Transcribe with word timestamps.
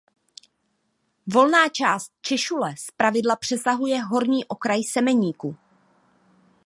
Volná 1.27 1.69
část 1.69 2.11
češule 2.21 2.75
zpravidla 2.77 3.35
přesahuje 3.35 4.01
horní 4.03 4.45
okraj 4.45 4.83
semeníku. 4.83 5.55